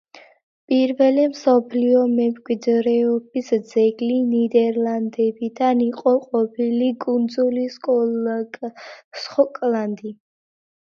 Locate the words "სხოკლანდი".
9.25-10.17